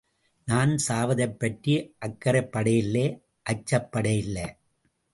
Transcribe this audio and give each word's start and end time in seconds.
நான் 0.45 0.71
சாவதைப் 0.87 1.37
பற்றி 1.39 1.95
அக்கறைப்படலே 2.05 3.05
அச்சப்படலே. 3.49 4.47